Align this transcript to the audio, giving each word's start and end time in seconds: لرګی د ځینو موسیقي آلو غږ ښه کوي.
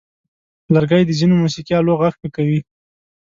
لرګی 0.73 1.03
د 1.05 1.11
ځینو 1.19 1.35
موسیقي 1.43 1.73
آلو 1.79 1.93
غږ 2.01 2.13
ښه 2.19 2.27
کوي. 2.35 2.59